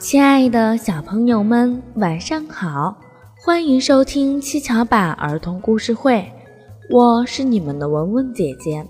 [0.00, 2.96] 亲爱的小朋友们，晚上好！
[3.44, 6.24] 欢迎收听七巧板儿童故事会，
[6.88, 8.82] 我是你们的文文姐姐。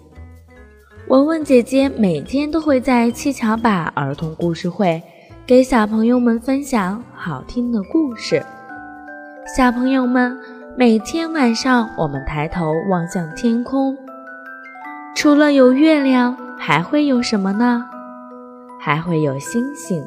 [1.08, 5.02] 文文姐姐每天都会在七巧板儿童故事会
[5.44, 8.40] 给小朋友们分享好听的故事。
[9.56, 10.38] 小朋友们，
[10.76, 13.98] 每天晚上我们抬头望向天空，
[15.16, 17.84] 除了有月亮，还会有什么呢？
[18.78, 20.00] 还会有星星。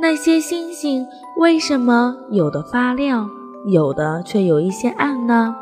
[0.00, 1.04] 那些星星
[1.38, 3.28] 为什么有的发亮，
[3.66, 5.52] 有的却有一些暗呢？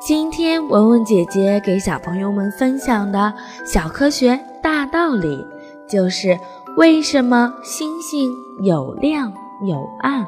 [0.00, 3.34] 今天文文姐姐给小朋友们分享的
[3.66, 5.46] 小科学大道理，
[5.86, 6.38] 就是
[6.78, 8.32] 为什么星星
[8.62, 9.30] 有亮
[9.68, 10.26] 有暗。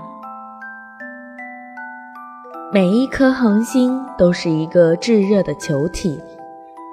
[2.74, 6.21] 每一颗恒星都是一个炙热的球体，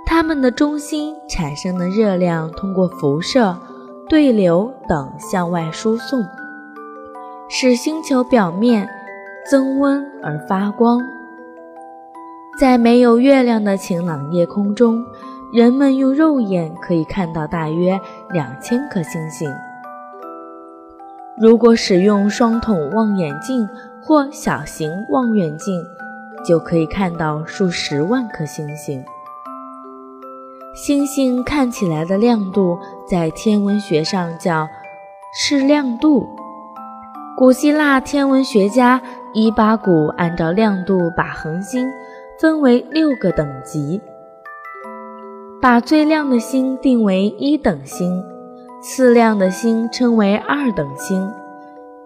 [0.05, 3.57] 它们的中心产生的热量通过辐射。
[4.11, 6.21] 对流等向外输送，
[7.47, 8.85] 使星球表面
[9.49, 10.99] 增温而发光。
[12.59, 15.01] 在没有月亮的晴朗夜空中，
[15.53, 17.97] 人们用肉眼可以看到大约
[18.31, 19.49] 两千颗星星。
[21.37, 23.65] 如果使用双筒望远镜
[24.03, 25.81] 或小型望远镜，
[26.45, 29.01] 就可以看到数十万颗星星。
[30.73, 34.69] 星星看起来的亮度，在天文学上叫
[35.33, 36.25] 视亮度。
[37.35, 39.01] 古希腊天文学家
[39.33, 41.89] 伊巴谷按照亮度把恒星
[42.39, 43.99] 分为六个等级，
[45.61, 48.23] 把最亮的星定为一等星，
[48.81, 51.29] 次亮的星称为二等星，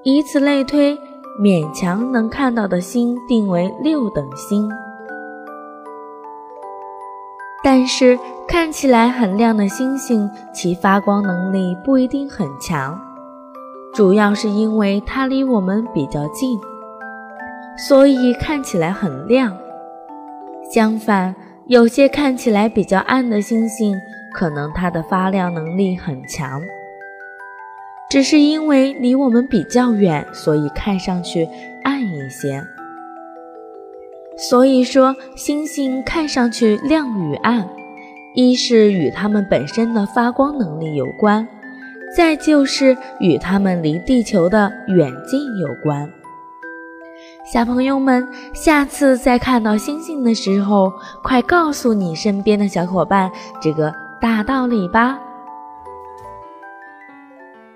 [0.04, 0.98] 以此类推，
[1.40, 4.68] 勉强能看到的星定为六等星。
[7.64, 8.18] 但是
[8.48, 13.00] 看起来很亮的星星，其发光能力不一定很强，
[13.94, 16.60] 主要是因为它离我们比较近，
[17.88, 19.58] 所以看起来很亮。
[20.72, 21.36] 相反，
[21.68, 23.98] 有些看起来比较暗的星星，
[24.34, 26.62] 可能它的发亮能力很强，
[28.10, 31.48] 只是因为离我们比较远，所以看上去
[31.84, 32.64] 暗一些。
[34.38, 37.68] 所以说，星星看上去亮与暗，
[38.34, 41.48] 一是与它们本身的发光能力有关，
[42.16, 46.10] 再就是与它们离地球的远近有关。
[47.52, 50.92] 小朋友们，下次再看到星星的时候，
[51.24, 53.32] 快告诉你身边的小伙伴
[53.62, 55.18] 这个大道理吧。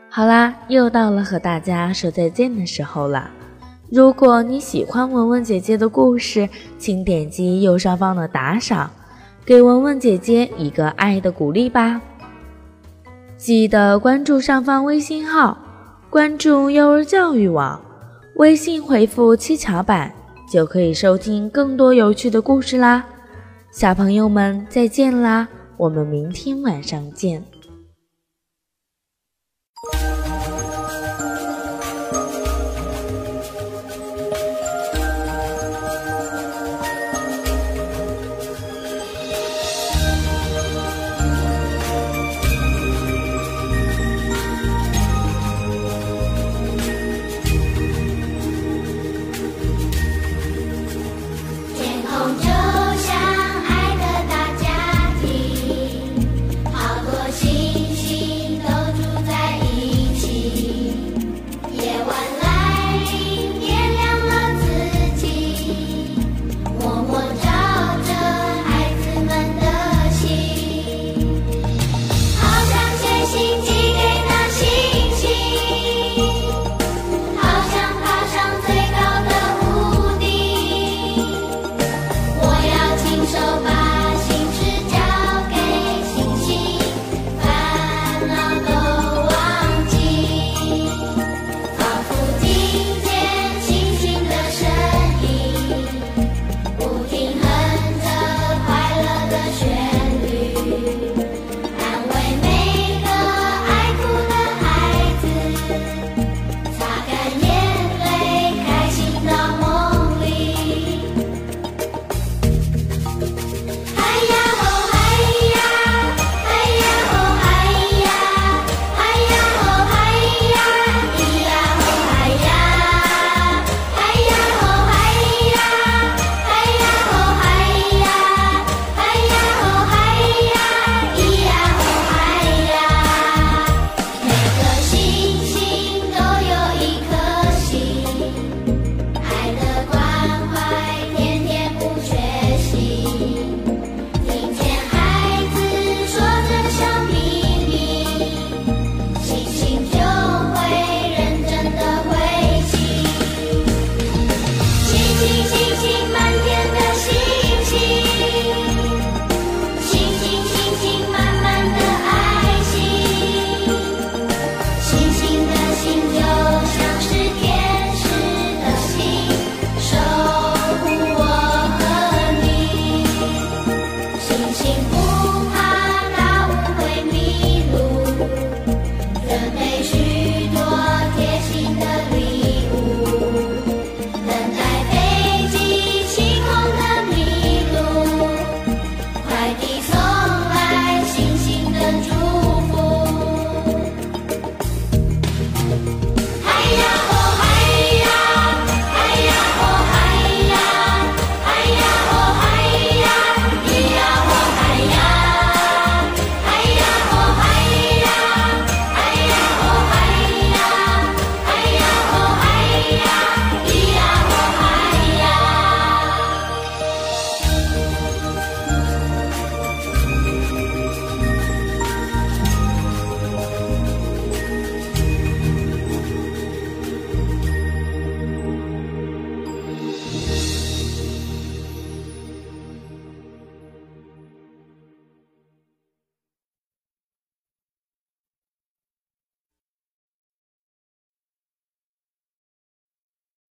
[0.10, 3.30] 好啦，又到了和大家说再见的时候了。
[3.92, 8.92] 如果你喜欢文文姐姐的故事，请点击右上方的打赏，
[9.44, 12.00] 给文文姐姐一个爱的鼓励吧。
[13.36, 15.58] 记得关注上方微信号，
[16.10, 17.82] 关注幼儿教育网，
[18.36, 20.14] 微信回复“七巧板”
[20.52, 23.04] 就可以收听更多有趣的故事啦。
[23.72, 27.44] 小朋友们再见啦，我们明天晚上见。